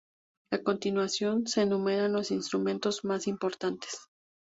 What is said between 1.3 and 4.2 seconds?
se enumeran los instrumentos más importantes.